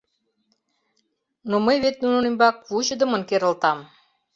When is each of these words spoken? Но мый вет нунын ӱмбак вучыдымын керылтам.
Но 1.49 1.55
мый 1.65 1.77
вет 1.83 1.95
нунын 2.03 2.23
ӱмбак 2.29 2.55
вучыдымын 2.71 3.23
керылтам. 3.29 3.79